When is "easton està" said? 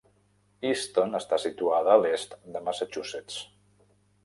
0.69-1.39